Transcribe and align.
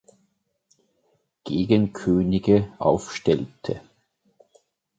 Gegenkönige 1.45 2.73
aufstellte. 2.79 3.81